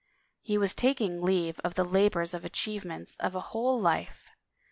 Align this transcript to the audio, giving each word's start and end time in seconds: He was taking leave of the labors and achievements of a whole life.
He 0.41 0.57
was 0.57 0.73
taking 0.73 1.21
leave 1.21 1.59
of 1.59 1.75
the 1.75 1.83
labors 1.85 2.33
and 2.33 2.43
achievements 2.43 3.17
of 3.17 3.35
a 3.35 3.39
whole 3.53 3.79
life. 3.79 4.31